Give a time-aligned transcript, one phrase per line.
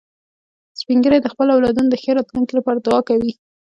[0.79, 3.31] سپین ږیری د خپلو اولادونو د ښې راتلونکې لپاره دعا کوي